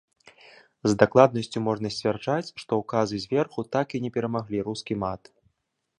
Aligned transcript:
З 0.91 0.97
дакладнасцю 1.03 1.59
можна 1.67 1.91
сцвярджаць, 1.95 2.53
што 2.63 2.81
ўказы 2.81 3.23
зверху 3.27 3.67
так 3.77 3.87
і 3.97 4.03
не 4.07 4.15
перамаглі 4.17 4.57
рускі 4.71 4.93
мат. 5.05 5.21